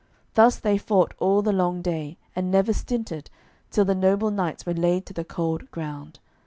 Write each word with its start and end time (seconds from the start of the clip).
Thus 0.33 0.57
they 0.57 0.79
fought 0.79 1.13
all 1.19 1.43
the 1.43 1.51
long 1.51 1.83
day, 1.83 2.17
and 2.35 2.49
never 2.49 2.73
stinted, 2.73 3.29
till 3.69 3.85
the 3.85 3.93
noble 3.93 4.31
knights 4.31 4.65
were 4.65 4.73
laid 4.73 5.05
to 5.05 5.13
the 5.13 5.23
cold 5.23 5.69
ground. 5.69 6.17